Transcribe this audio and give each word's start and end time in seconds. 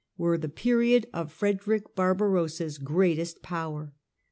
C, 0.01 0.03
l<\oC( 0.17 0.19
were 0.19 0.37
the 0.39 0.49
period 0.49 1.05
of 1.13 1.31
Frederick 1.31 1.93
Barbarossa's 1.93 2.79
greatest 2.79 3.43
power. 3.43 3.93